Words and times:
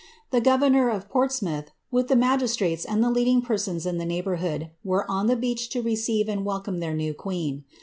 The 0.31 0.41
governor 0.41 0.89
of 0.89 1.07
Portsmouth, 1.09 1.69
with 1.91 2.07
the 2.07 2.15
magistrates 2.15 2.85
and 2.85 3.03
leading 3.13 3.43
persons 3.43 3.85
in 3.85 3.99
the 3.99 4.05
neighbourhood, 4.07 4.71
were 4.83 5.05
on 5.07 5.27
the 5.27 5.35
beach 5.37 5.69
to 5.69 5.81
receive 5.83 6.27
and 6.27 6.43
wel 6.43 6.63
eome 6.63 6.79
their 6.79 6.95
new 6.95 7.13
queen. 7.13 7.65